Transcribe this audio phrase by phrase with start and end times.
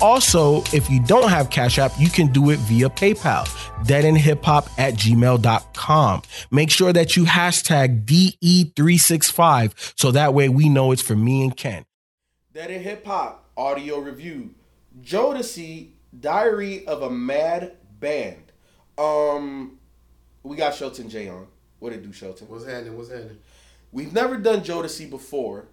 [0.00, 3.46] Also, if you don't have Cash App, you can do it via PayPal,
[3.84, 6.22] deadendhiphop at gmail.com.
[6.50, 11.56] Make sure that you hashtag DE365 so that way we know it's for me and
[11.56, 11.84] Ken.
[12.52, 14.54] Dead End Hip Hop audio review.
[15.02, 18.52] Jodeci, Diary of a Mad Band.
[18.96, 19.78] Um,
[20.42, 21.46] we got Shelton J on.
[21.80, 22.48] What it do, Shelton?
[22.48, 22.96] What's happening?
[22.96, 23.38] What's happening?
[23.92, 25.66] We've never done Jodeci before,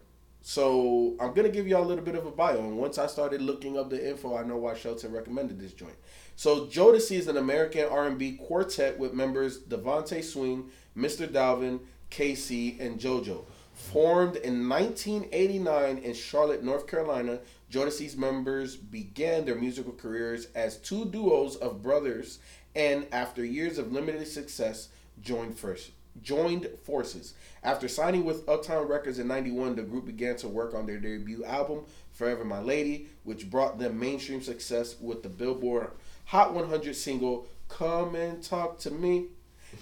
[0.48, 2.60] so I'm gonna give y'all a little bit of a bio.
[2.60, 5.96] And once I started looking up the info, I know why Shelton recommended this joint.
[6.36, 11.28] So Jodeci is an American R&B quartet with members DeVante Swing, Mr.
[11.28, 11.80] Dalvin,
[12.12, 13.44] K-Ci, and JoJo.
[13.74, 17.40] Formed in 1989 in Charlotte, North Carolina,
[17.72, 22.38] Jodeci's members began their musical careers as two duos of brothers,
[22.76, 24.90] and after years of limited success,
[25.24, 25.90] joined first
[26.22, 27.34] joined forces.
[27.64, 31.44] After signing with Uptown Records in 91, the group began to work on their debut
[31.46, 35.92] album, Forever My Lady, which brought them mainstream success with the Billboard
[36.26, 39.28] Hot 100 single, Come and Talk to Me,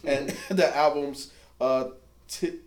[0.03, 1.89] and the album's uh,
[2.27, 2.59] t-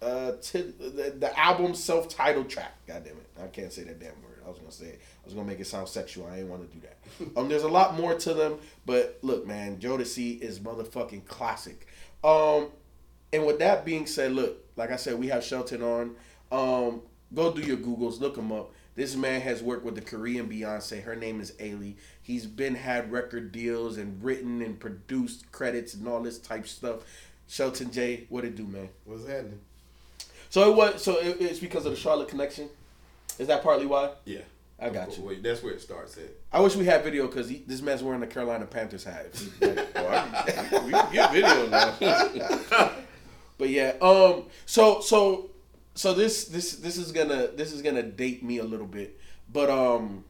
[0.00, 2.74] uh, t- the, the album's self-titled track.
[2.86, 4.42] God damn it, I can't say that damn word.
[4.44, 5.00] I was gonna say it.
[5.22, 6.26] I was gonna make it sound sexual.
[6.26, 7.36] I didn't want to do that.
[7.38, 11.86] um, there's a lot more to them, but look, man, Jodeci is motherfucking classic.
[12.24, 12.68] Um,
[13.32, 16.14] and with that being said, look, like I said, we have Shelton on.
[16.50, 17.02] Um,
[17.34, 18.72] go do your Googles, look him up.
[18.94, 21.02] This man has worked with the Korean Beyonce.
[21.02, 21.94] Her name is Ailee.
[22.20, 26.98] He's been had record deals and written and produced credits and all this type stuff.
[27.48, 28.90] Shelton J, what it do, man?
[29.04, 29.60] What's happening?
[30.50, 31.02] So it was.
[31.02, 32.68] So it, it's because of the Charlotte connection.
[33.38, 34.10] Is that partly why?
[34.26, 34.40] Yeah.
[34.78, 35.24] I got you.
[35.24, 36.30] Wait, that's where it starts at.
[36.52, 39.42] I wish we had video because this man's wearing the Carolina Panthers hat.
[39.60, 42.92] Like, Well, I, we can get video now.
[43.62, 45.48] But yeah, um, so so
[45.94, 49.20] so this this this is gonna this is gonna date me a little bit,
[49.52, 50.24] but um,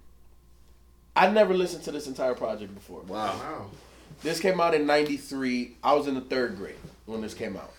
[1.17, 3.01] I never listened to this entire project before.
[3.01, 3.35] wow.
[3.35, 3.71] wow.
[4.23, 5.79] This came out in '93.
[5.83, 6.75] I was in the third grade
[7.07, 7.73] when this came out,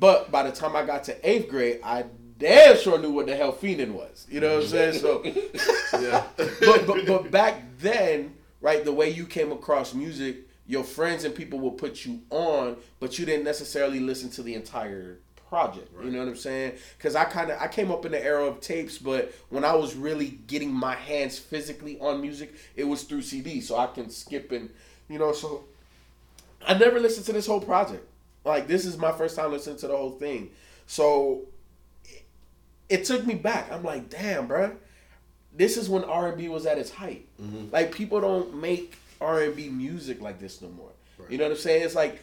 [0.00, 2.04] but by the time I got to eighth grade, I
[2.36, 4.26] damn sure knew what the hell Feenin was.
[4.28, 4.94] You know what I'm saying?
[4.94, 5.22] So,
[5.92, 6.24] Yeah.
[6.36, 11.34] but, but but back then, right, the way you came across music, your friends and
[11.34, 15.16] people will put you on, but you didn't necessarily listen to the entire
[15.48, 15.90] project.
[16.04, 16.74] You know what I'm saying?
[16.96, 19.74] Because I kind of I came up in the era of tapes, but when I
[19.74, 24.10] was really getting my hands physically on music, it was through CD, so I can
[24.10, 24.68] skip and
[25.08, 25.32] you know.
[25.32, 25.64] So
[26.66, 28.06] I never listened to this whole project.
[28.44, 30.50] Like this is my first time listening to the whole thing,
[30.86, 31.46] so
[32.04, 32.24] it,
[32.90, 33.72] it took me back.
[33.72, 34.76] I'm like, damn, bruh
[35.54, 37.26] this is when R and B was at its height.
[37.42, 37.72] Mm-hmm.
[37.72, 40.90] Like people don't make R and B music like this no more.
[41.28, 41.82] You know what I'm saying?
[41.82, 42.20] It's like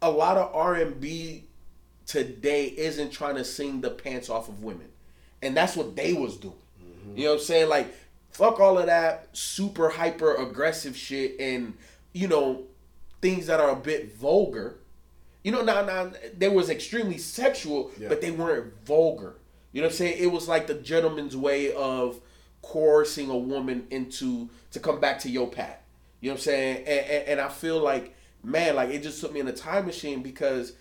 [0.00, 1.44] a lot of R and B
[2.06, 4.88] today isn't trying to sing the pants off of women,
[5.42, 6.54] and that's what they was doing.
[6.82, 7.18] Mm-hmm.
[7.18, 7.68] You know what I'm saying?
[7.68, 7.94] Like
[8.30, 11.74] fuck all of that super hyper aggressive shit and
[12.12, 12.64] you know
[13.20, 14.76] things that are a bit vulgar.
[15.44, 18.08] You know, now now they was extremely sexual, Yeah.
[18.08, 19.36] but they weren't vulgar.
[19.72, 20.16] You know what I'm saying?
[20.18, 22.20] It was like the gentleman's way of
[22.62, 25.78] coercing a woman into to come back to your path.
[26.20, 26.76] You know what I'm saying?
[26.78, 29.86] And, and, and I feel like, man, like it just took me in a time
[29.86, 30.74] machine because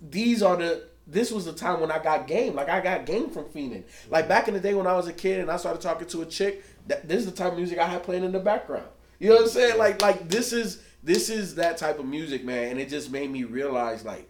[0.00, 2.54] these are the this was the time when I got game.
[2.54, 3.84] Like I got game from Feenin.
[4.08, 6.22] Like back in the day when I was a kid and I started talking to
[6.22, 8.86] a chick, that this is the type of music I had playing in the background.
[9.18, 9.78] You know what I'm saying?
[9.78, 12.70] Like like this is this is that type of music, man.
[12.70, 14.28] And it just made me realize like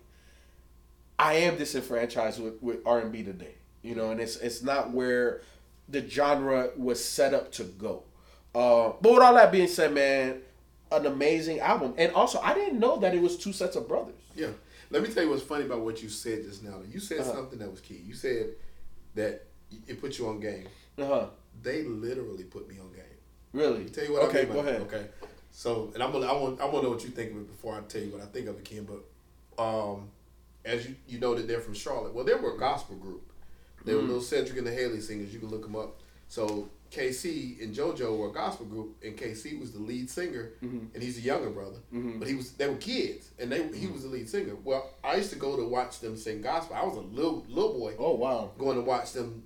[1.18, 3.54] I am disenfranchised with, with R and B today.
[3.82, 5.42] You know, and it's it's not where
[5.88, 8.04] the genre was set up to go.
[8.54, 10.40] Uh, but with all that being said, man,
[10.90, 11.94] an amazing album.
[11.96, 14.14] And also, I didn't know that it was two sets of brothers.
[14.36, 14.48] Yeah.
[14.90, 16.80] Let me tell you what's funny about what you said just now.
[16.90, 17.32] You said Uh-huh.
[17.32, 18.02] something that was key.
[18.06, 18.50] You said
[19.14, 19.46] that
[19.86, 20.66] it put you on game.
[20.98, 21.26] Uh huh.
[21.62, 23.04] They literally put me on game.
[23.54, 23.86] Really?
[23.86, 24.52] Tell you what okay, I mean.
[24.52, 24.80] go by- ahead.
[24.82, 25.06] Okay.
[25.50, 27.46] So, and I'm gonna, I want, I want to know what you think of it
[27.46, 28.86] before I tell you what I think of it, Ken.
[28.86, 30.08] But, um,
[30.64, 32.14] as you, you know that they're from Charlotte.
[32.14, 33.22] Well, they were a gospel group.
[33.84, 34.06] They were Mm.
[34.08, 35.32] little Cedric and the Hailey singers.
[35.34, 36.00] You can look them up.
[36.28, 40.86] So K-Ci and JoJo were a gospel group, and K-Ci was the lead singer, Mm-hmm.
[40.94, 41.78] and he's a younger brother.
[41.90, 43.92] But he was they were kids, and they he Mm-hmm.
[43.94, 44.54] was the lead singer.
[44.62, 46.76] Well, I used to go to watch them sing gospel.
[46.76, 48.50] I was a little little boy Oh wow.
[48.58, 49.42] going to watch them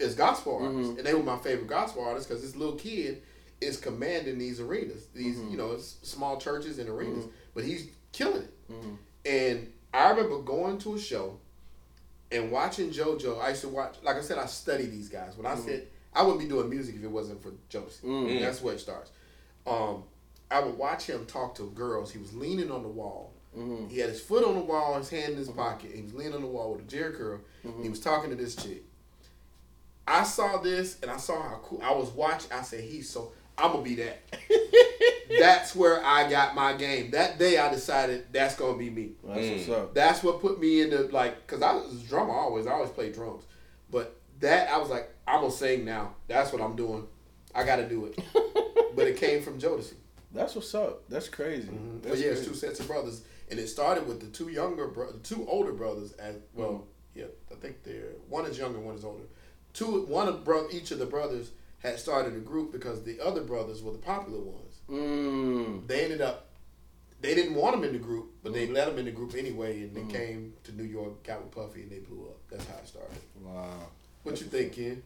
[0.00, 0.76] as gospel Mm-hmm.
[0.76, 3.22] artists, and they were my favorite gospel artists because this little kid
[3.60, 5.50] is commanding these arenas, these Mm-hmm.
[5.52, 7.24] you know small churches and arenas,
[7.54, 8.70] but he's killing it.
[8.70, 8.94] Mm-hmm.
[9.24, 11.38] And I remember going to a show
[12.30, 13.96] and watching JoJo, I used to watch.
[14.02, 15.34] Like I said, I study these guys.
[15.36, 15.66] When I Mm-hmm.
[15.66, 18.02] said I wouldn't be doing music if it wasn't for Jodeci.
[18.04, 18.40] Mm.
[18.40, 19.10] That's where it starts.
[19.66, 20.04] Um,
[20.50, 22.10] I would watch him talk to girls.
[22.10, 23.34] He was leaning on the wall.
[23.56, 23.88] Mm-hmm.
[23.88, 25.90] He had his foot on the wall, his hand in his pocket.
[25.94, 27.40] He was leaning on the wall with a Jheri curl.
[27.66, 27.82] Mm-hmm.
[27.82, 28.82] He was talking to this chick.
[30.06, 31.80] I saw this and I saw how cool.
[31.82, 32.50] I was watching.
[32.52, 33.32] I said, "He's so.
[33.58, 34.22] I'm gonna be that."
[35.38, 37.10] that's where I got my game.
[37.10, 39.12] That day, I decided that's gonna be me.
[39.22, 39.52] That's Mm.
[39.56, 39.94] what's up.
[39.94, 42.66] That's what put me into like, cause I was a drummer always.
[42.66, 43.44] I always played drums,
[43.90, 46.14] but that I was like, I'm gonna sing now.
[46.26, 47.06] That's what I'm doing.
[47.54, 48.18] I got to do it.
[48.94, 49.94] but it came from Jodeci.
[50.32, 51.08] That's what's up.
[51.08, 51.68] That's crazy.
[51.68, 51.98] Mm-hmm.
[51.98, 54.88] But That's yeah, it's two sets of brothers, and it started with the two younger
[54.88, 56.12] bro, the two older brothers.
[56.12, 57.20] As well, mm-hmm.
[57.20, 59.24] yeah, I think they're one is younger, one is older.
[59.72, 63.42] Two, one of bro, each of the brothers had started a group because the other
[63.42, 64.80] brothers were the popular ones.
[64.90, 65.86] Mm.
[65.86, 66.46] They ended up.
[67.20, 68.74] They didn't want them in the group, but they mm-hmm.
[68.74, 71.82] let them in the group anyway, and they came to New York, got with Puffy,
[71.82, 72.36] and they blew up.
[72.48, 73.18] That's how it started.
[73.42, 73.88] Wow.
[74.22, 75.02] What you think, Ken?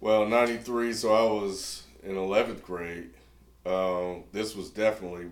[0.00, 3.10] Well, '93, so I was in 11th grade.
[3.66, 5.26] Um, this was definitely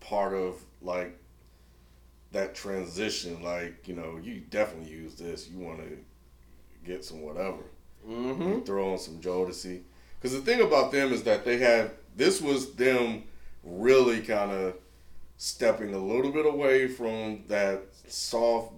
[0.00, 1.18] part of like
[2.32, 3.42] that transition.
[3.42, 5.48] Like, you know, you definitely use this.
[5.48, 5.98] You want to
[6.84, 7.62] get some whatever.
[8.06, 8.60] Mm-hmm.
[8.60, 9.82] Throw on some Jodeci.
[10.20, 13.24] Because the thing about them is that they had this was them
[13.62, 14.74] really kind of
[15.36, 18.72] stepping a little bit away from that soft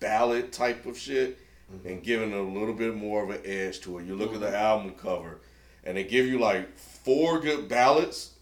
[0.00, 1.38] ballad type of shit
[1.84, 4.06] and giving a little bit more of an edge to it.
[4.06, 5.40] You look at the album cover
[5.84, 8.32] and they give you like four good ballads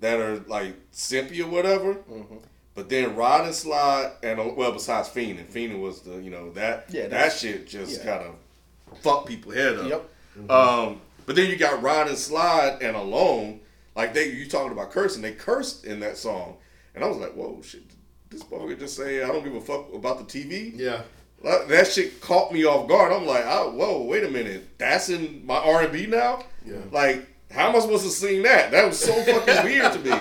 [0.00, 1.94] that are like simpy or whatever.
[1.94, 2.36] Mm-hmm.
[2.74, 6.50] But then Ride and Slide and uh, well, besides Feenin', Feenin' was the you know
[6.52, 8.18] that Yeah, that shit just yeah.
[8.18, 9.88] kind of fuck people head up.
[9.88, 10.50] Yep.
[10.50, 13.60] Um, but then you got Ride and Slide and Alone.
[13.94, 15.22] Like they, you talking about cursing?
[15.22, 16.56] They cursed in that song,
[16.94, 17.84] and I was like, "Whoa, shit!
[18.28, 21.02] This motherfucker just say I don't give a fuck about the TV." Yeah.
[21.44, 23.12] Like, that shit caught me off guard.
[23.12, 24.78] I'm like, oh, "Whoa, wait a minute!
[24.78, 26.76] That's in my R and B now." Yeah.
[26.90, 28.70] Like, how am I supposed to sing that?
[28.70, 30.18] That was so fucking weird to me.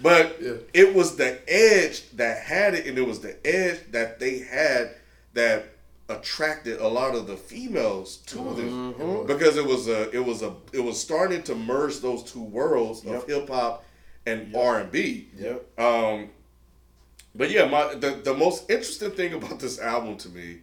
[0.00, 0.52] But Yeah.
[0.72, 4.94] it was the edge that had it, and it was the edge that they had
[5.34, 5.66] that
[6.08, 8.92] attracted a lot of the females to them
[9.26, 13.04] because it was a it was a it was starting to merge those two worlds
[13.06, 13.84] of hip hop
[14.26, 15.28] and R and B.
[15.38, 15.80] Yep.
[15.80, 16.28] Um,
[17.34, 20.58] but yeah, my the, the most interesting thing about this album to me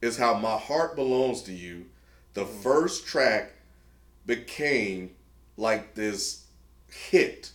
[0.00, 1.86] is how My Heart Belongs to You,
[2.34, 2.62] the mm.
[2.62, 3.52] first track
[4.26, 5.10] became
[5.56, 6.44] like this
[6.88, 7.50] hit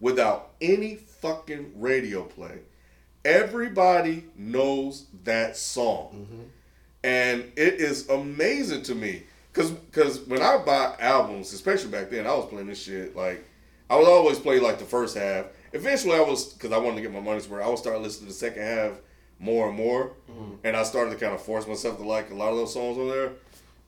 [0.00, 2.60] without any fucking radio play.
[3.24, 6.26] Everybody knows that song.
[6.26, 6.42] Mm-hmm.
[7.02, 9.24] And it is amazing to me.
[9.52, 13.44] Cause, Cause when I buy albums, especially back then, I was playing this shit like
[13.88, 15.46] I would always play like the first half.
[15.76, 17.64] Eventually, I was because I wanted to get my money's worth.
[17.64, 18.92] I would start listening to the second half
[19.38, 20.12] more and more,
[20.64, 22.96] and I started to kind of force myself to like a lot of those songs
[22.98, 23.32] on there.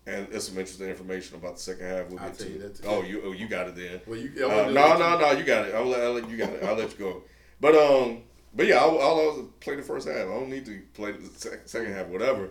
[0.06, 2.08] And there's some interesting information about the second half.
[2.08, 2.48] We'll I'll get to.
[2.50, 2.82] you that too.
[2.86, 4.00] Oh, you oh you got it then.
[4.06, 4.30] Well, you.
[4.36, 5.74] Uh, no, no, no, you got it.
[5.74, 6.62] I'll let, I'll let you got it.
[6.62, 7.22] I'll let you go.
[7.60, 8.22] But um,
[8.54, 10.16] but yeah, I'll, I'll always play the first half.
[10.16, 12.50] I don't need to play the sec- second half, whatever.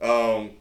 [0.00, 0.52] Um,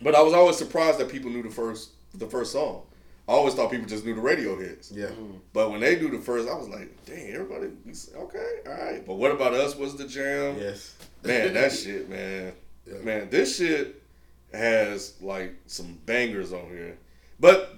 [0.00, 2.82] but I was always surprised that people knew the first the first song.
[3.28, 4.92] I always thought people just knew the radio hits.
[4.92, 5.06] Yeah.
[5.06, 5.40] Mm.
[5.52, 7.68] But when they do the first, I was like, dang, everybody,
[8.16, 9.04] okay, all right.
[9.04, 9.74] But what about us?
[9.76, 10.56] Was the jam?
[10.58, 10.94] Yes.
[11.24, 12.52] Man, that shit, man.
[12.86, 12.98] Yeah.
[13.02, 14.00] Man, this shit
[14.52, 16.98] has like some bangers on here.
[17.40, 17.74] But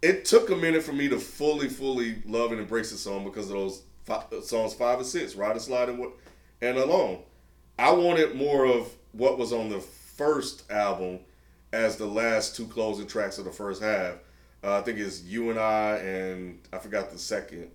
[0.00, 3.46] it took a minute for me to fully, fully love and embrace the song because
[3.46, 6.12] of those five, uh, songs five and six, Ride and Slide and, what-
[6.62, 7.20] and Alone.
[7.78, 11.20] I wanted more of what was on the first album
[11.72, 14.14] as the last two closing tracks of the first half.
[14.62, 17.70] Uh, I think it's You and I, and I forgot the second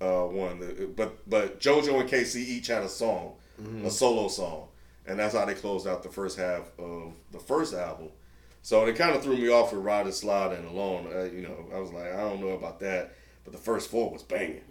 [0.00, 0.94] uh, one.
[0.96, 3.34] But but JoJo and K-Ci each had a song,
[3.84, 4.68] a solo song,
[5.06, 8.08] and that's how they closed out the first half of the first album.
[8.62, 11.08] So it kind of threw me off with Ride and Slide and Alone.
[11.14, 13.14] Uh, you know, I was like, I don't know about that,
[13.44, 14.62] but the first four was banging.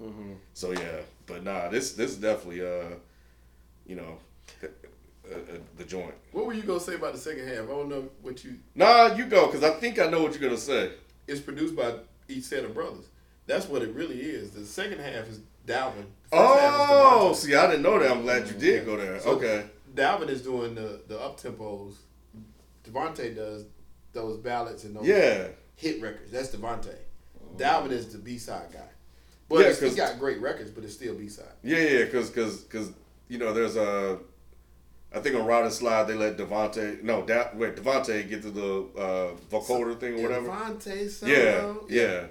[0.55, 2.95] So yeah, but nah, this this is definitely uh,
[3.85, 4.17] you know,
[5.33, 6.13] uh, uh, the joint.
[6.31, 7.63] What were you gonna say about the second half?
[7.65, 8.55] I don't know what you.
[8.75, 10.91] Nah, you go because I think I know what you're gonna say.
[11.27, 11.95] It's produced by
[12.27, 13.05] each set of brothers.
[13.45, 14.51] That's what it really is.
[14.51, 16.05] The second half is Dalvin.
[16.31, 18.11] Oh, is see, I didn't know that.
[18.11, 19.19] I'm glad you did go there.
[19.19, 19.65] So okay.
[19.93, 21.95] Dalvin is doing the the up tempos.
[22.83, 23.65] DeVante does
[24.11, 25.47] those ballads and those Yeah.
[25.75, 26.31] hit records.
[26.31, 26.95] That's DeVante.
[27.57, 28.79] Dalvin is the B side guy.
[29.49, 31.45] But Yeah, he's got great records, but it's still B side.
[31.63, 32.91] Yeah, yeah, because because because
[33.27, 34.19] you know there's a,
[35.15, 38.51] I think on Ride and Slide they let DeVante no da, wait DeVante get to
[38.51, 40.47] the uh, vocoder thing or whatever.
[40.49, 41.31] DeVante solo.
[41.31, 42.25] Yeah, yeah,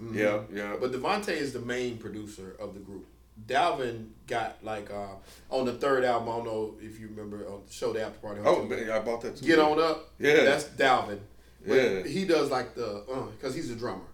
[0.00, 0.14] Mhm.
[0.14, 0.76] yeah, yeah.
[0.80, 3.06] But DeVante is the main producer of the group.
[3.46, 5.14] Dalvin got like uh,
[5.50, 6.28] on the third album.
[6.28, 8.40] I don't know if you remember on the show the after party.
[8.44, 9.46] Oh, man, I bought that too.
[9.46, 10.10] Get on up.
[10.18, 10.44] Yeah.
[10.44, 11.18] that's Dalvin.
[11.66, 12.02] But Yeah.
[12.04, 13.04] he does like the
[13.36, 14.04] because he's a drummer.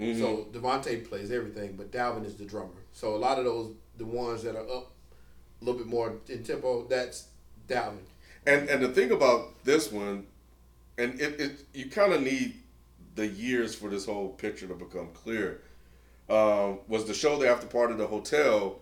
[0.00, 0.18] Mhm.
[0.20, 2.80] So DeVante plays everything, but Dalvin is the drummer.
[2.92, 4.92] So a lot of those the ones that are up
[5.60, 6.86] a little bit more in tempo.
[6.88, 7.26] That's
[7.68, 7.98] Dalvin.
[8.46, 10.26] And and the thing about this one,
[10.96, 12.54] and it, it you kind of need
[13.14, 15.60] the years for this whole picture to become clear.
[16.30, 18.80] Um, was the show the after part of the hotel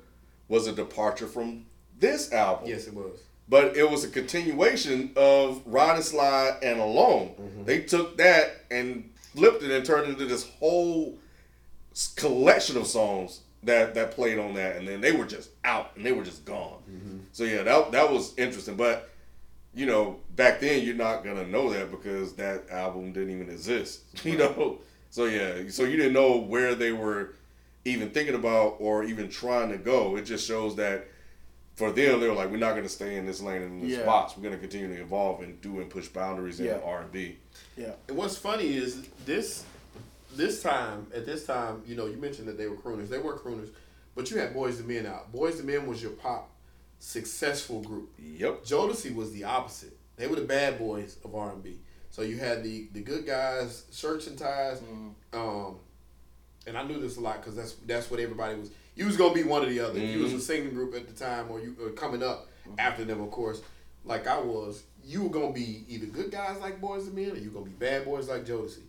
[0.49, 1.67] was a departure from
[1.99, 2.69] this album?
[2.69, 3.19] Yes, it was.
[3.49, 7.35] but it was a continuation of Ride and Slide and Alone.
[7.41, 7.65] Mm-hmm.
[7.65, 11.19] They took that and flipped it and turned it into this whole
[12.17, 16.05] collection of songs that that played on that, and then they were just out and
[16.05, 16.79] they were just gone.
[16.91, 17.19] Mm-hmm.
[17.33, 19.11] So yeah, that that was interesting, but.
[19.75, 24.05] You know, back then you're not gonna know that because that album didn't even exist.
[24.25, 24.79] You know,
[25.11, 27.35] so yeah, so you didn't know where they were
[27.85, 30.17] even thinking about or even trying to go.
[30.17, 31.07] It just shows that
[31.75, 33.89] for them, they were like, we're not going to stay in this lane and in
[33.91, 34.07] this Yeah.
[34.07, 34.35] box.
[34.35, 37.37] We're going to continue to evolve and do and push boundaries in R and B.
[37.77, 37.93] Yeah.
[38.09, 39.63] And what's funny is this
[40.37, 43.09] this time at this time, you know, you mentioned that they were crooners.
[43.09, 43.71] They were crooners,
[44.15, 45.33] but you had Boys and Men out.
[45.33, 46.51] Boys and Men was your pop
[46.99, 48.11] successful group.
[48.19, 48.65] Yep.
[48.65, 49.97] Jodeci was the opposite.
[50.17, 51.79] They were the bad boys of R and B.
[52.11, 54.81] So you had the the good guys, shirts and ties.
[54.81, 55.39] Mm-hmm.
[55.39, 55.77] Um,
[56.67, 58.71] and I knew this a lot because that's that's what everybody was.
[58.95, 59.99] You was gonna be one or the other.
[59.99, 60.43] If you was a mm-hmm.
[60.43, 62.75] singing group at the time, or you or coming up mm-hmm.
[62.79, 63.63] after them, of course,
[64.05, 64.83] like I was.
[65.05, 67.67] You were gonna be either good guys like Boys and Men, or you were gonna
[67.67, 68.81] be bad boys like Jodeci.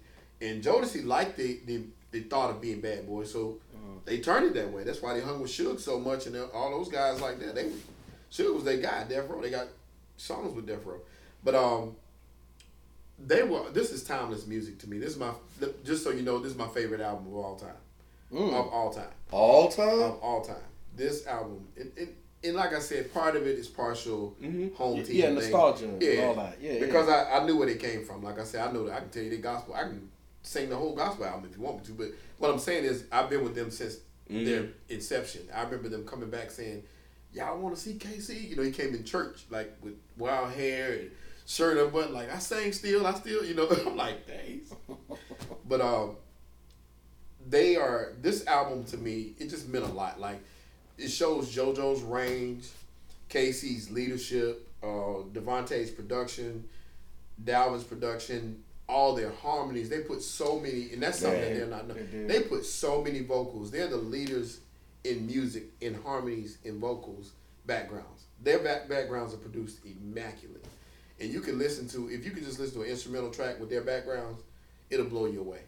[0.42, 3.58] And Jodeci liked the the, the thought of being bad boys, so
[4.06, 4.84] they turned it that way.
[4.84, 7.56] That's why they hung with Suge so much, and all those guys like that.
[7.56, 7.72] They
[8.32, 9.42] Suge was their guy, Death Row.
[9.42, 9.68] They got
[10.18, 11.00] songs with Death Row,
[11.44, 11.96] but um,
[13.20, 13.70] they were.
[13.72, 15.00] This is timeless music to me.
[15.00, 15.32] This is my
[15.84, 17.70] just so you know, this is my favorite album of all time,
[18.32, 18.54] Mm.
[18.54, 20.02] of all time, All time.
[20.02, 20.56] of all time.
[20.96, 24.74] This album, it, it, and like I said, part of it is partial Mhm.
[24.76, 26.58] home Yeah, team, yeah, nostalgia and all that.
[26.62, 28.24] Yeah, because I, I knew where they came from.
[28.24, 29.74] Like I said, I know that I can tell you the gospel.
[29.74, 30.10] I can
[30.48, 31.92] sing the whole gospel album if you want me to.
[31.94, 33.98] But what I'm saying is, I've been with them since
[34.30, 34.46] Mhm.
[34.46, 35.48] their inception.
[35.54, 36.84] I remember them coming back saying,
[37.34, 40.94] "Y'all want to see K-Ci?" You know, he came in church like with wild hair
[40.94, 41.12] and
[41.46, 43.68] shirt up, but Like I sang still, I still, you know.
[43.86, 44.62] I'm like, dang.
[45.68, 46.16] but um,
[47.50, 49.34] they are this album to me.
[49.40, 50.20] It just meant a lot.
[50.20, 50.40] Like
[50.98, 52.68] it shows JoJo's range,
[53.30, 56.68] K-Ci's leadership, uh, DeVante's production,
[57.44, 59.90] Dalvin's production, all their harmonies.
[59.90, 61.88] They put so many, and that's something that they're not.
[61.90, 62.26] they.
[62.26, 63.72] They put so many vocals.
[63.72, 64.60] They're the leaders
[65.04, 67.34] in music, in harmonies, in vocals,
[67.66, 68.24] backgrounds.
[68.44, 70.66] Their back backgrounds are produced immaculate,
[71.20, 73.70] and you can listen to if you can just listen to an instrumental track with
[73.70, 74.42] their backgrounds,
[74.90, 75.62] it'll blow you away,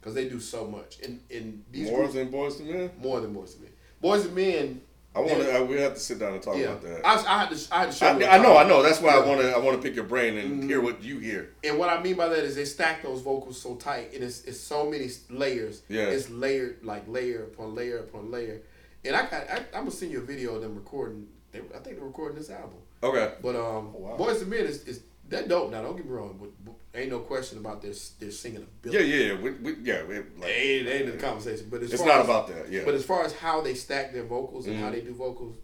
[0.00, 1.00] because they do so much.
[1.00, 2.90] And and these More groups, than Boyz II Men.
[2.98, 3.72] more than Boys and Men.
[4.00, 4.80] Boys and Men.
[5.14, 5.58] I want Yeah.
[5.58, 5.64] to.
[5.64, 7.06] We have to sit down and talk Yeah, about that.
[7.06, 7.74] I, I had to.
[7.74, 8.06] I had to show.
[8.06, 8.56] I, I know.
[8.56, 8.82] I know.
[8.82, 9.52] That's why I want to.
[9.52, 10.66] I want to pick your brain and Mhm.
[10.66, 11.50] hear what you hear.
[11.62, 14.42] And what I mean by that is they stack those vocals so tight, and it's,
[14.44, 15.82] it's so many layers.
[15.88, 16.04] Yeah.
[16.04, 18.62] It's layered like layer upon layer upon layer.
[19.04, 21.26] And I got I, I'm gonna send you a video of them recording.
[21.50, 22.78] They, I think they're recording this album.
[23.02, 23.34] Okay.
[23.42, 24.16] But um, Oh, wow.
[24.16, 25.00] Boys and Men is, is
[25.32, 25.70] that dope.
[25.70, 29.04] Now don't get me wrong, but, but ain't no question about their their singing ability.
[29.08, 29.16] Yeah.
[29.32, 29.40] Yeah.
[29.40, 30.04] We, we, yeah.
[30.04, 31.66] We, like, Ain't, ain't in the conversation.
[31.70, 32.70] But as it's far not as, about that.
[32.70, 32.82] Yeah.
[32.84, 34.92] But as far as how they stack their vocals and how Mhm.
[34.92, 35.56] they do vocals,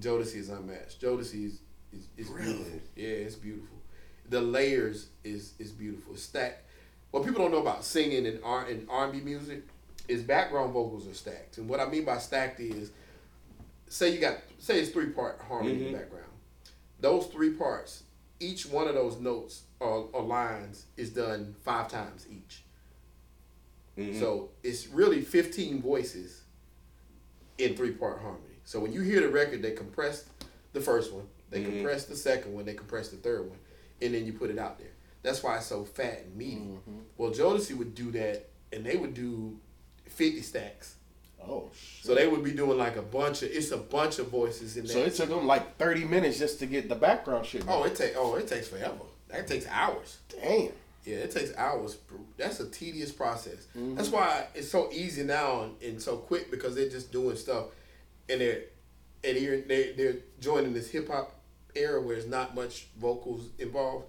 [0.00, 1.00] Jodeci is unmatched.
[1.00, 1.58] Jodeci is
[1.92, 2.52] is, is Really?
[2.54, 2.80] beautiful.
[2.96, 3.76] Yeah, it's beautiful.
[4.28, 6.16] The layers is is beautiful.
[6.16, 6.64] Stack.
[7.10, 9.62] What people don't know about singing and R and R and B music
[10.06, 11.58] is background vocals are stacked.
[11.58, 12.90] And what I mean by stacked is,
[13.88, 15.92] say you got say it's three part harmony in Mhm.
[15.92, 16.24] the background.
[17.00, 18.02] Those three parts,
[18.40, 22.64] each one of those notes or, or lines is done five times each.
[23.96, 24.18] Mhm.
[24.18, 26.42] So it's really 15 voices
[27.58, 28.44] in three part harmony.
[28.64, 30.24] So when you hear the record, they compress
[30.72, 31.66] the first one, they Mhm.
[31.66, 33.58] compress the second one, they compress the third one,
[34.00, 34.92] and then you put it out there.
[35.22, 36.60] That's why it's so fat and meaty.
[36.60, 36.98] Mm-hmm.
[37.16, 39.58] Well, Jodeci would do that, and they would do
[40.06, 40.94] 50 stacks.
[41.46, 42.04] Oh shit.
[42.06, 44.84] So they would be doing like a bunch of, it's a bunch of voices in
[44.84, 44.94] there.
[44.94, 47.64] So it took them like thirty minutes just to get the background shit.
[47.68, 48.94] oh, it take oh, it takes forever.
[49.28, 50.18] That takes hours.
[50.28, 50.72] damn.
[51.04, 51.96] Yeah, it takes hours.
[52.36, 53.66] That's a tedious process.
[53.76, 53.96] Mhm.
[53.96, 57.66] That's why it's so easy now and, and so quick because they're just doing stuff,
[58.28, 58.62] and they're
[59.24, 61.34] and they're they're, they're joining this hip hop
[61.74, 64.06] era where there's not much vocals involved.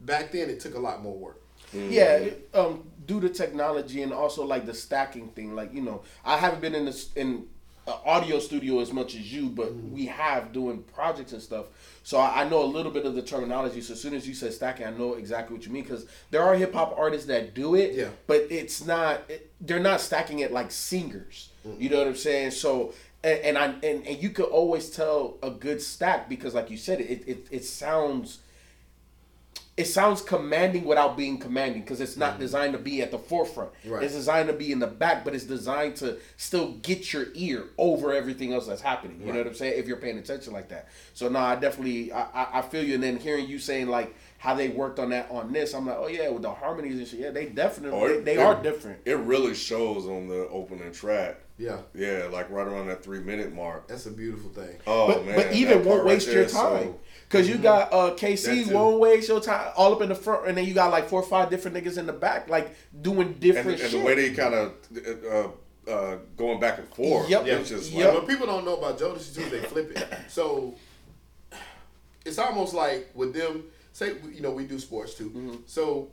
[0.00, 1.41] Back then, it took a lot more work.
[1.74, 1.90] Mhm.
[1.90, 5.54] Yeah, um, due to technology and also like the stacking thing.
[5.54, 7.46] Like you know, I haven't been in this in
[8.06, 9.92] audio studio as much as you, but Mm-hmm.
[9.94, 11.66] we have doing projects and stuff.
[12.04, 13.80] So I, I know a little bit of the terminology.
[13.80, 16.42] So as soon as you said stacking, I know exactly what you mean because there
[16.42, 17.94] are hip hop artists that do it.
[17.94, 18.08] Yeah.
[18.28, 19.22] But it's not.
[19.28, 21.48] It, they're not stacking it like singers.
[21.78, 22.52] You know what I'm saying?
[22.52, 22.92] So.
[23.24, 26.76] And, and I and, and you could always tell a good stack because, like you
[26.76, 28.38] said, it it, it sounds
[29.74, 32.40] it sounds commanding without being commanding because it's not mm-hmm.
[32.40, 33.70] designed to be at the forefront.
[33.86, 34.02] Right.
[34.02, 37.64] It's designed to be in the back, but it's designed to still get your ear
[37.78, 39.20] over everything else that's happening.
[39.20, 39.78] You know what I'm saying?
[39.78, 40.88] If you're paying attention like that.
[41.14, 42.94] So no, I definitely I, I, I feel you.
[42.94, 45.96] And then hearing you saying like how they worked on that on this, I'm like,
[45.96, 48.40] oh yeah, with the harmonies and shit, yeah, they definitely Oh, they, it- they it-
[48.40, 48.98] are different.
[49.04, 51.38] It really shows on the opening track.
[51.58, 53.86] Yeah, Yeah, like right around that three minute mark.
[53.86, 54.78] that's a beautiful thing.
[54.84, 56.82] Oh but, man, but even won't part right waste there your time.
[56.82, 58.74] so- Cause you got uh K-Ci too.
[58.74, 61.20] won't waste your time all up in the front, and then you got like four
[61.22, 63.92] or five different niggas in the back, like doing and, different and shit.
[63.92, 64.72] the way they kind of
[65.88, 67.30] uh, uh, going back and forth.
[67.30, 67.46] Yep.
[67.46, 68.04] Yeah, It's just Yep.
[68.06, 70.04] like, what people don't know about Jodeci too, they flip it.
[70.28, 70.74] So
[72.26, 73.64] it's almost like with them.
[73.92, 75.30] Say you know we do sports too.
[75.30, 75.56] Mm-hmm.
[75.66, 76.08] So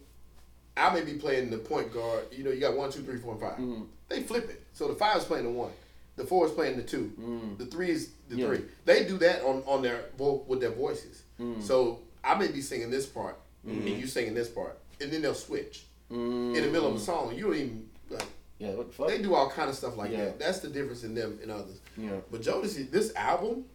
[0.77, 2.25] I may be playing the point guard.
[2.31, 3.83] You know you got one, two, three, four, and 5 Mm-hmm.
[4.09, 4.63] They flip it.
[4.73, 5.71] So the five is playing the one,
[6.15, 8.39] the four is playing the two, the three is the Mm.
[8.39, 8.47] Yeah.
[8.47, 8.61] three.
[8.85, 11.23] They do that on on their vo- with their voices.
[11.39, 11.61] Mm.
[11.63, 13.35] So I may be singing this part
[13.67, 13.87] Mm-hmm.
[13.87, 17.35] and you singing this part, and then they'll switch in the middle of a song.
[17.35, 18.23] You don't even like.
[18.57, 19.07] Yeah, what the fuck?
[19.09, 20.25] They do all kind of stuff like Yeah.
[20.25, 20.39] that.
[20.39, 21.79] That's the difference in them and others.
[21.97, 22.17] Yeah.
[22.31, 23.65] But Jodeci, this album,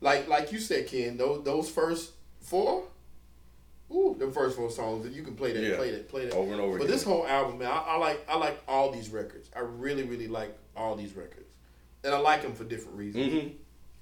[0.00, 2.84] like like you said, Ken, those those first four,
[3.92, 5.76] ooh, the first four songs, and you can play that, Yeah.
[5.76, 6.90] play that, play that Over and over But again.
[6.96, 9.50] this whole album, man, I, I like I like all these records.
[9.54, 11.48] I really really like all these records,
[12.04, 13.32] and I like them for different reasons.
[13.32, 13.52] Mhm.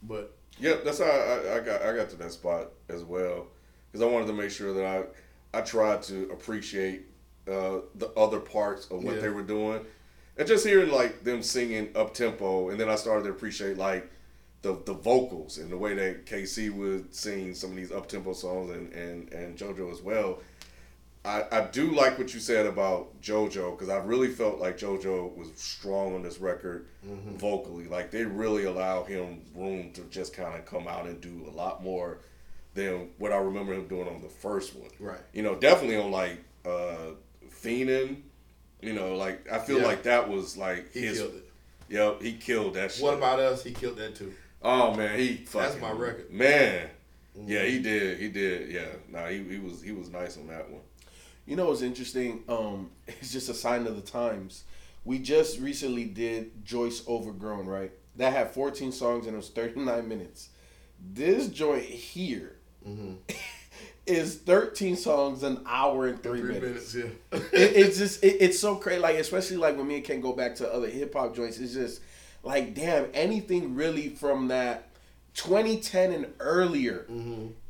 [0.02, 3.46] But yeah, that's how I, I got I got to that spot as well
[3.90, 7.06] because I wanted to make sure that I I tried to appreciate
[7.48, 9.20] uh, the other parts of what Yeah.
[9.22, 9.80] they were doing,
[10.36, 14.08] and just hearing like them singing up tempo, and then I started to appreciate like
[14.62, 18.32] the the vocals and the way that K-Ci would sing some of these up tempo
[18.32, 20.40] songs and and and JoJo as well.
[21.24, 25.36] I, I do like what you said about JoJo because I really felt like JoJo
[25.36, 26.86] was strong on this record
[27.36, 27.86] vocally.
[27.86, 31.52] Like they really allow him room to just kind of come out and do a
[31.54, 32.18] lot more
[32.74, 34.90] than what I remember him doing on the first one.
[35.00, 35.18] Right.
[35.32, 37.12] You know, definitely on like uh
[37.50, 38.22] Feenin'.
[38.80, 39.86] You know, like I feel Yeah.
[39.86, 41.18] like that was like he his.
[41.18, 41.44] killed it.
[41.90, 43.02] Yep, he killed that shit.
[43.02, 43.64] What about us?
[43.64, 44.32] He killed that too.
[44.62, 45.80] Oh man, he fucking.
[45.80, 46.32] my record.
[46.32, 46.88] Man,
[47.46, 48.18] yeah, he did.
[48.18, 48.70] He did.
[48.70, 50.82] Yeah, nah, he, he was he was nice on that one.
[51.46, 52.42] You know what's interesting?
[52.48, 54.64] Um, it's just a sign of the times.
[55.04, 57.92] We just recently did Joyce Overgrown, right?
[58.16, 60.50] That had 14 songs and it was 39 minutes.
[61.14, 62.56] This joint here
[64.06, 66.94] is 13 songs, an hour and three, Three minutes.
[66.94, 67.38] minutes, yeah.
[67.52, 69.00] It, it's just it, it's so crazy.
[69.00, 71.72] Like especially like when me and Ken go back to other hip hop joints, it's
[71.74, 72.00] just
[72.42, 74.88] like damn anything really from that
[75.34, 77.06] 2010 and earlier.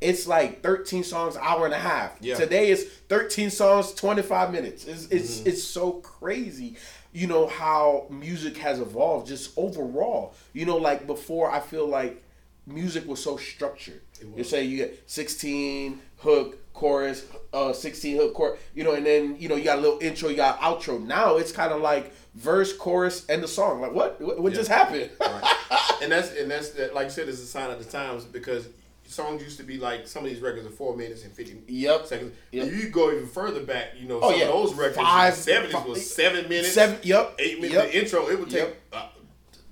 [0.01, 2.17] It's like 13 songs, hour and a half.
[2.21, 2.37] Yeah.
[2.37, 4.87] Today is 13 songs, 25 minutes.
[4.87, 6.77] It's it's it's so crazy.
[7.13, 10.35] You know how music has evolved just overall.
[10.53, 12.23] You know, like before, I feel like
[12.67, 14.01] music was so structured.
[14.37, 19.37] You say you get 16 hook chorus, uh, 16 hook chorus, you know, and then
[19.39, 21.05] you know you got a little intro, you got outro.
[21.05, 23.81] Now it's kind of like verse, chorus, and the song.
[23.81, 24.21] Like what?
[24.21, 25.11] What, what just happened?
[26.03, 28.69] and that's and that's that, like you said, it's a sign of the times because
[29.07, 32.07] songs used to be like some of these records are four minutes and fifty Yep.
[32.07, 32.33] seconds.
[32.53, 32.67] Yep.
[32.67, 34.47] If you go even further back, you know, Oh, some yeah.
[34.47, 36.99] of those records, Five- seventies five- was seven minutes, Seven.
[37.03, 37.35] Yep.
[37.39, 37.75] eight minutes.
[37.75, 37.93] Yep.
[37.93, 38.77] The intro it would take Yep.
[38.93, 39.09] uh,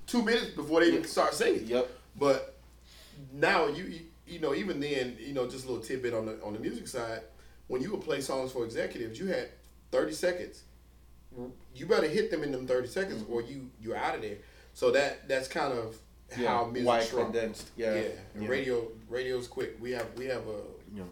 [0.07, 1.67] two minutes before they even start singing.
[1.67, 1.89] Yep.
[2.17, 2.55] But
[3.31, 6.37] now you you- you know even then you know just a little tidbit on the
[6.43, 7.21] on the music side
[7.67, 9.49] when you would play songs for executives you had
[9.91, 10.63] thirty seconds.
[11.75, 14.37] You better hit them in them thirty seconds or you you're out of there.
[14.73, 15.95] So that that's kind of
[16.37, 16.47] Yeah.
[16.47, 17.31] how music Why shrunk.
[17.33, 17.69] condensed?
[17.77, 18.01] Yeah, Yeah.
[18.39, 18.47] Yeah.
[18.47, 19.77] radio radio's quick.
[19.79, 20.61] We have we have a
[20.95, 21.03] Yeah.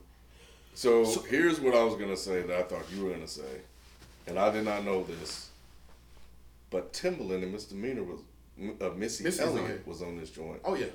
[0.74, 3.62] So, here's what I was gonna say that I thought you were gonna say,
[4.28, 5.50] and I did not know this,
[6.70, 8.20] but Timbaland and Misdemeanor was
[8.82, 10.60] uh, Missy Missy's Elliott was on this joint.
[10.66, 10.88] oh yeah.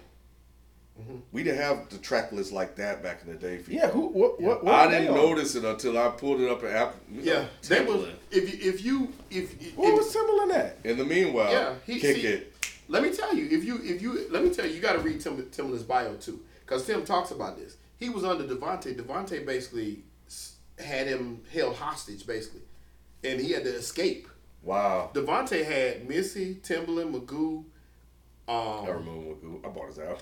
[1.33, 3.59] We didn't have the track list like that back in the day.
[3.59, 3.89] For Yeah.
[3.89, 4.09] Who?
[4.09, 4.41] What?
[4.41, 4.65] What?
[4.65, 7.01] what I didn't notice it until I pulled it up at Apple.
[7.13, 8.15] Yeah, that was Timbaland.
[8.31, 10.77] if you if you if, if What was Timbaland at?
[10.85, 12.53] In the meanwhile, Yeah, he- kick see- it.
[12.89, 14.99] Let me tell you, if you if you let me tell you, you got to
[15.01, 17.77] read Tim Timbaland's bio too, because Tim talks about this.
[17.99, 18.95] He was under DeVante.
[18.97, 20.03] DeVante basically
[20.79, 22.63] had him held hostage, basically,
[23.23, 24.27] and he had to escape.
[24.63, 25.11] Wow.
[25.15, 27.65] DeVante had Missy, Timbaland, Magoo.
[28.49, 29.65] I Um, remember Magoo.
[29.65, 30.17] I bought his album.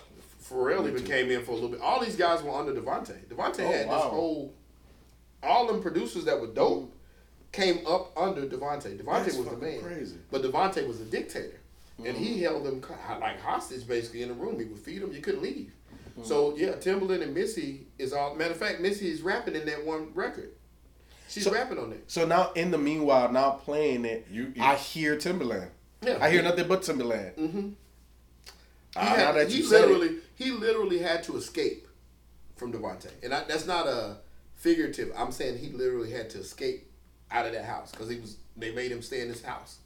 [0.49, 1.81] Pharrell even came in for a little bit.
[1.81, 3.27] All these guys were under DeVante.
[3.27, 3.95] DeVante Oh, had wow.
[3.97, 4.55] this whole,
[5.43, 6.95] all them producers that were dope
[7.53, 8.99] came up under DeVante.
[8.99, 9.81] DeVante That's was the man.
[9.81, 10.17] crazy.
[10.31, 11.61] But DeVante was a dictator.
[11.99, 12.23] and Mm-hmm.
[12.23, 12.83] he held them
[13.21, 14.59] like hostage basically in the room.
[14.59, 15.13] He would feed them.
[15.13, 15.73] You couldn't leave.
[16.13, 16.25] Mm-hmm.
[16.25, 18.35] So yeah, Timbaland and Missy is all.
[18.37, 20.51] Matter of fact, Missy is rapping in that one record.
[21.29, 22.11] She's So- rapping on that.
[22.11, 25.69] So now, in the meanwhile, now playing it, You- you- I hear Timbaland.
[26.03, 27.35] Yeah, I hear nothing but Timbaland.
[27.37, 27.69] Mm-hmm.
[28.95, 29.89] He, Ah, had- now that he you said it.
[29.89, 31.87] literally, he literally had to escape
[32.57, 34.19] from DeVante, and I, that's not a
[34.57, 35.13] figurative.
[35.17, 36.91] I'm saying he literally had to escape
[37.31, 38.37] out of that house because he was.
[38.57, 39.79] They made him stay in this house.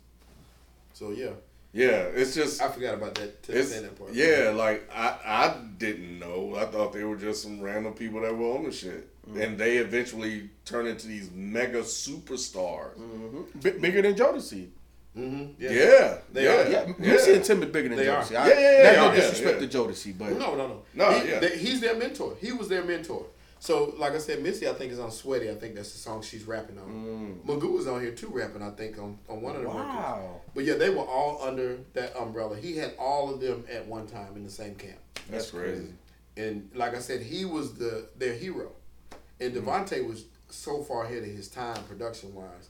[0.95, 1.31] So yeah,
[1.73, 3.43] Yeah, it's just I forgot about that.
[3.45, 4.13] To it's that part.
[4.15, 4.53] yeah.
[4.55, 6.55] Like I I didn't know.
[6.57, 9.41] I thought they were just some random people that were on the shit, Mm.
[9.43, 12.97] and they eventually turn into these mega superstars.
[12.99, 13.63] Mhm.
[13.63, 14.69] B- bigger than Jodeci.
[15.17, 15.63] Mm-hmm.
[15.63, 16.19] Yeah, Yeah.
[16.33, 16.69] They yeah, are.
[16.89, 18.23] Yeah, Missy and Tim are bigger than They are.
[18.23, 18.31] Jodeci.
[18.33, 19.69] Yeah, yeah, yeah, That's yeah, no yeah, disrespect yeah.
[19.69, 20.83] to Jodeci, but No, no, no.
[20.95, 21.39] No, He- yeah.
[21.41, 22.37] they- he's their mentor.
[22.41, 23.27] He was their mentor.
[23.61, 25.49] So, like I said, Missy, I think is on Sweaty.
[25.49, 27.41] I think that's the song she's rapping on.
[27.47, 28.61] Magoo was on here too, rapping.
[28.61, 29.85] I think on, on one of the records.
[29.87, 32.57] wow, But yeah, they were all under that umbrella.
[32.57, 34.99] He had all of them at one time in the same camp.
[35.31, 35.93] that's crazy.
[36.37, 38.73] And like I said, he was the their hero.
[39.39, 42.69] And DeVante was so far ahead of his time production wise.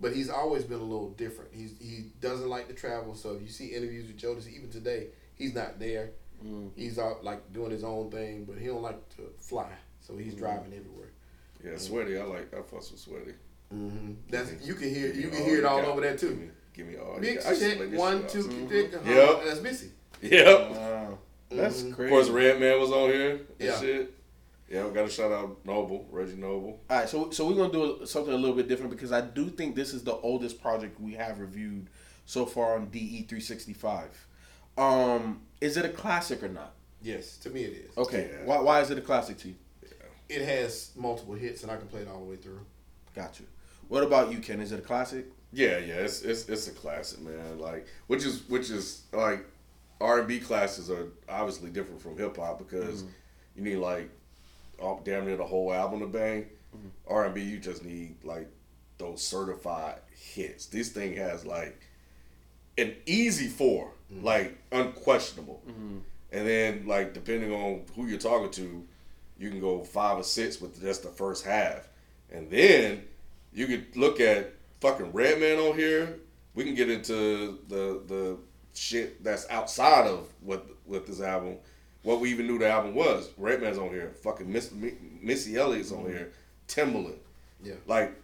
[0.00, 1.50] But he's always been a little different.
[1.52, 3.14] He's he doesn't like to travel.
[3.14, 6.10] So if you see interviews with Jodeci, even today, he's not there.
[6.74, 9.68] He's out like doing his own thing, but he don't like to fly.
[10.00, 11.10] So he's driving everywhere.
[11.62, 12.18] Yeah, sweaty.
[12.18, 12.54] I like.
[12.54, 13.34] I fuss with sweaty.
[13.74, 14.12] Mm-hmm.
[14.30, 15.88] That's you can hear you can hear it all got.
[15.90, 16.34] over there Give too.
[16.34, 17.16] me, give me all.
[17.16, 17.50] you Mix got.
[17.50, 18.68] I used to check one shit two out.
[18.70, 18.94] thick.
[18.94, 19.10] uh-huh.
[19.12, 19.44] Yep.
[19.44, 19.90] That's Missy.
[20.22, 20.70] Yep.
[20.70, 21.18] wow,
[21.50, 21.94] that's Mhm.
[21.94, 22.04] crazy.
[22.04, 23.30] Of course, Redman was on here.
[23.32, 23.78] And Yeah.
[23.80, 24.14] Shit.
[24.70, 26.80] Yeah, we got to shout out Noble, Reggie Noble.
[26.88, 29.48] All right, so so we're gonna do something a little bit different because I do
[29.48, 31.88] think this is the oldest project we have reviewed
[32.24, 34.10] so far on DE three sixty five.
[34.78, 36.74] Um, is it a classic or not?
[37.02, 37.98] Yes, to me it is.
[37.98, 38.44] Okay, Yeah.
[38.46, 39.54] why why is it a classic to you?
[40.28, 42.60] It has multiple hits, and I can play it all the way through.
[43.16, 43.46] Got you.
[43.88, 44.60] What about you, Ken?
[44.60, 45.26] Is it a classic?
[45.52, 47.58] Yeah, yeah, it's it's it's a classic, man.
[47.58, 49.44] Like, which is which is like
[50.00, 53.02] R and B classes are obviously different from hip hop because
[53.56, 54.08] you need like
[54.80, 56.46] all, damn near the whole album to bang.
[56.76, 56.88] Mm-hmm.
[57.08, 58.48] R and B, you just need like
[58.98, 60.66] those certified hits.
[60.66, 61.80] This thing has like
[62.78, 64.24] an easy 4 mm-hmm.
[64.24, 65.98] like unquestionable, mm-hmm.
[66.32, 68.86] and then like depending on who you're talking to,
[69.38, 71.88] you can go five or six with just the first half,
[72.30, 73.02] and then
[73.52, 76.18] you could look at fucking Redman on here.
[76.54, 78.38] We can get into the the
[78.74, 81.56] shit that's outside of what with this album.
[82.02, 83.30] What we even knew the album was.
[83.36, 84.12] Redman's on here.
[84.22, 84.72] Fucking Miss,
[85.20, 86.32] Missy Elliott's on here.
[86.66, 87.18] Timbaland.
[87.62, 87.74] Yeah.
[87.86, 88.14] Like,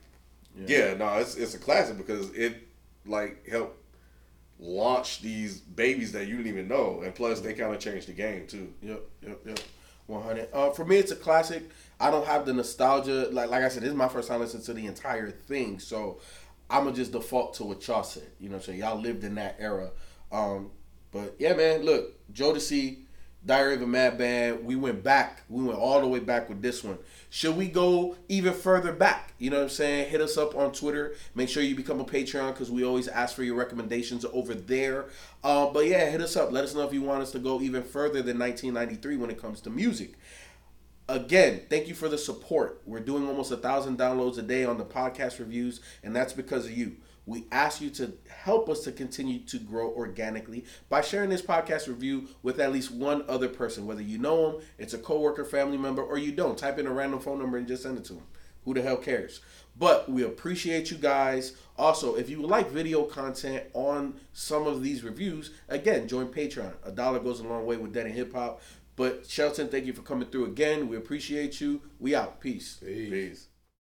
[0.67, 0.95] yeah.
[0.95, 2.67] no, it's it's a classic because it
[3.05, 3.79] like helped
[4.59, 8.13] launch these babies that you didn't even know, and plus they kind of changed the
[8.13, 8.73] game too.
[8.83, 9.61] Yep, yep, yep.
[10.07, 10.49] One hundred.
[10.53, 11.65] Uh, for me, it's a classic.
[11.99, 13.29] I don't have the nostalgia.
[13.31, 16.21] Like like I said, this is my first time listening to the entire thing, so
[16.71, 18.29] I'm gonna just default to what y'all said.
[18.39, 19.91] You know, what I'm saying y'all lived in that era.
[20.33, 20.71] Um,
[21.11, 22.99] but yeah, man, look, Jodeci,
[23.47, 24.65] Diary of a Mad Band.
[24.65, 25.43] We went back.
[25.49, 26.99] We went all the way back with this one.
[27.31, 29.35] Should we go even further back?
[29.39, 30.11] You know what I'm saying?
[30.11, 31.15] Hit us up on Twitter.
[31.35, 35.07] Make sure you become a Patreon because we always ask for your recommendations over there.
[35.45, 36.51] Uh, but yeah, hit us up.
[36.51, 39.41] Let us know if you want us to go even further than 1993 when it
[39.41, 40.15] comes to music.
[41.09, 42.83] Again, thank you for the support.
[42.85, 46.67] We're doing almost a thousand downloads a day on the podcast reviews, and that's because
[46.67, 46.97] of you.
[47.27, 51.89] We ask you to help us to continue to grow organically by sharing this podcast
[51.89, 55.77] review with at least one other person, whether you know them, it's a coworker, family
[55.77, 56.57] member, or you don't.
[56.57, 58.27] Type in a random phone number and just send it to them.
[58.65, 59.41] Who the hell cares?
[59.79, 61.53] But we appreciate you guys.
[61.77, 66.73] Also, if you like video content on some of these reviews, again, join Patreon.
[66.85, 68.61] A dollar goes a long way with Dead End Hip Hop.
[68.97, 70.89] But Shelton, thank you for coming through again.
[70.89, 71.83] We appreciate you.
[72.01, 72.41] We out.
[72.41, 72.79] Peace.
[72.83, 73.11] Peace.
[73.11, 73.49] Peace.